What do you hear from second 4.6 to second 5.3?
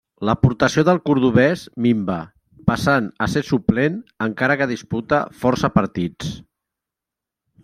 que disputa